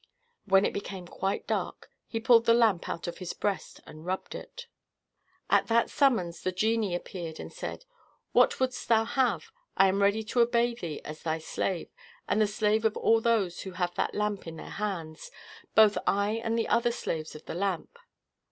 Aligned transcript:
When 0.45 0.65
it 0.65 0.73
became 0.73 1.05
quite 1.05 1.45
dark, 1.45 1.87
he 2.07 2.19
pulled 2.19 2.45
the 2.47 2.55
lamp 2.55 2.89
out 2.89 3.05
of 3.05 3.19
his 3.19 3.33
breast 3.33 3.81
and 3.85 4.03
rubbed 4.03 4.33
it. 4.33 4.65
At 5.47 5.67
that 5.67 5.91
summons 5.91 6.41
the 6.41 6.51
genie 6.51 6.95
appeared, 6.95 7.39
and 7.39 7.53
said, 7.53 7.85
"What 8.31 8.59
wouldst 8.59 8.87
thou 8.89 9.05
have? 9.05 9.51
I 9.77 9.87
am 9.87 10.01
ready 10.01 10.23
to 10.23 10.39
obey 10.39 10.73
thee 10.73 11.01
as 11.05 11.21
thy 11.21 11.37
slave, 11.37 11.93
and 12.27 12.41
the 12.41 12.47
slave 12.47 12.83
of 12.83 12.97
all 12.97 13.21
those 13.21 13.61
who 13.61 13.73
have 13.73 13.93
that 13.93 14.15
lamp 14.15 14.47
in 14.47 14.55
their 14.55 14.69
hands; 14.71 15.29
both 15.75 15.99
I 16.07 16.41
and 16.43 16.57
the 16.57 16.67
other 16.67 16.91
slaves 16.91 17.35
of 17.35 17.45
the 17.45 17.53
lamp." 17.53 17.99